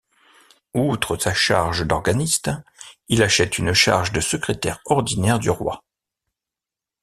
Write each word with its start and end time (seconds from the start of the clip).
Outre 0.73 1.15
sa 1.17 1.31
charge 1.31 1.85
d’organiste, 1.85 2.49
il 3.07 3.21
achète 3.21 3.59
une 3.59 3.73
charge 3.73 4.11
de 4.11 4.19
Secrétaire 4.19 4.79
ordinaire 4.85 5.37
du 5.37 5.51
roi. 5.51 5.83